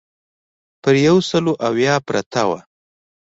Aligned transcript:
پر 0.81 0.93
یو 1.07 1.17
سل 1.29 1.45
اویا 1.67 1.95
پرته 2.07 2.41
وه. 2.49 2.59